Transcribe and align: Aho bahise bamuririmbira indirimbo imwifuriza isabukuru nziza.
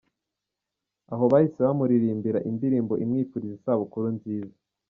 Aho 1.13 1.23
bahise 1.31 1.59
bamuririmbira 1.67 2.39
indirimbo 2.49 2.93
imwifuriza 3.03 3.55
isabukuru 3.59 4.07
nziza. 4.15 4.55